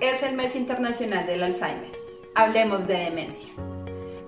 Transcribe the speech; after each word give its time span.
es 0.00 0.22
el 0.22 0.34
mes 0.34 0.56
internacional 0.56 1.26
del 1.26 1.42
Alzheimer. 1.42 1.92
Hablemos 2.34 2.86
de 2.86 2.96
demencia. 2.96 3.50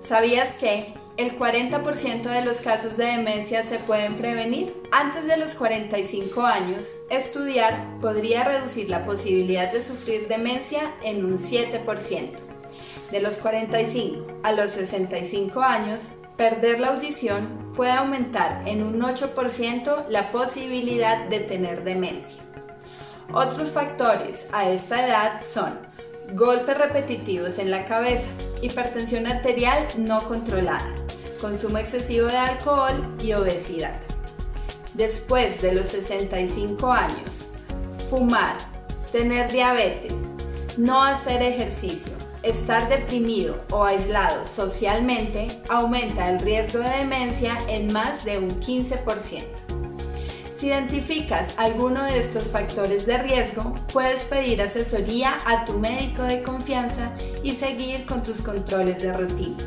¿Sabías 0.03 0.57
que 0.57 0.93
el 1.17 1.39
40% 1.39 2.23
de 2.25 2.45
los 2.45 2.61
casos 2.61 2.99
de 2.99 3.07
demencia 3.07 3.65
se 3.65 3.79
pueden 3.79 4.17
prevenir? 4.17 4.75
Antes 4.93 5.27
de 5.27 5.39
los 5.39 5.55
45 5.55 6.43
años, 6.43 6.89
estudiar 7.09 7.99
podría 8.03 8.45
reducir 8.45 8.91
la 8.91 9.07
posibilidad 9.07 9.73
de 9.73 9.83
sufrir 9.83 10.29
demencia 10.29 10.93
en 11.03 11.25
un 11.25 11.39
7%. 11.39 11.83
De 13.11 13.21
los 13.21 13.37
45 13.37 14.41
a 14.43 14.53
los 14.53 14.73
65 14.73 15.63
años, 15.63 16.17
perder 16.37 16.81
la 16.81 16.89
audición 16.89 17.73
puede 17.75 17.93
aumentar 17.93 18.63
en 18.67 18.83
un 18.83 19.01
8% 19.01 20.09
la 20.11 20.31
posibilidad 20.31 21.27
de 21.29 21.41
tener 21.41 21.85
demencia. 21.85 22.43
Otros 23.37 23.71
factores 23.71 24.47
a 24.53 24.71
esta 24.71 25.05
edad 25.05 25.43
son 25.43 25.77
golpes 26.35 26.79
repetitivos 26.79 27.59
en 27.59 27.69
la 27.69 27.85
cabeza, 27.85 28.29
hipertensión 28.63 29.27
arterial 29.27 29.89
no 29.99 30.23
controlada, 30.23 30.95
consumo 31.41 31.79
excesivo 31.79 32.29
de 32.29 32.37
alcohol 32.37 33.05
y 33.21 33.33
obesidad. 33.33 33.99
Después 34.95 35.61
de 35.61 35.73
los 35.73 35.89
65 35.89 36.93
años, 36.93 37.51
fumar, 38.09 38.57
tener 39.11 39.51
diabetes, 39.51 40.15
no 40.77 41.03
hacer 41.03 41.43
ejercicio, 41.43 42.13
estar 42.45 42.89
deprimido 42.89 43.65
o 43.73 43.83
aislado 43.83 44.47
socialmente 44.47 45.61
aumenta 45.69 46.31
el 46.31 46.39
riesgo 46.39 46.79
de 46.79 46.99
demencia 46.99 47.59
en 47.67 47.93
más 47.93 48.25
de 48.25 48.39
un 48.39 48.61
15%. 48.61 49.64
Si 50.57 50.69
identificas 50.69 51.59
alguno 51.59 52.05
de 52.05 52.19
estos 52.19 52.45
factores 52.45 53.07
de 53.07 53.19
riesgo, 53.19 53.75
puedes 53.93 54.23
pedir 54.25 54.63
asesoría 54.63 55.39
a 55.47 55.65
tu 55.65 55.81
médico 55.81 56.23
de 56.23 56.43
confianza 56.43 57.11
y 57.43 57.53
seguir 57.53 58.07
con 58.07 58.23
tus 58.23 58.41
controles 58.41 59.03
de 59.03 59.13
rutina. 59.13 59.59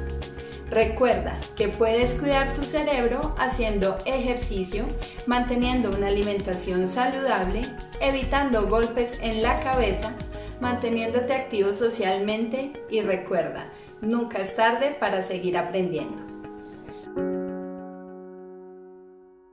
Recuerda 0.70 1.38
que 1.58 1.68
puedes 1.68 2.14
cuidar 2.14 2.54
tu 2.54 2.64
cerebro 2.64 3.36
haciendo 3.38 3.98
ejercicio, 4.06 4.86
manteniendo 5.26 5.90
una 5.90 6.08
alimentación 6.08 6.88
saludable, 6.88 7.64
evitando 8.00 8.68
golpes 8.68 9.20
en 9.22 9.42
la 9.42 9.60
cabeza, 9.60 10.14
manteniéndote 10.62 11.34
activo 11.34 11.74
socialmente 11.74 12.72
y 12.90 13.02
recuerda, 13.02 13.70
nunca 14.02 14.40
es 14.40 14.56
tarde 14.56 14.96
para 14.98 15.22
seguir 15.22 15.58
aprendiendo. 15.58 16.37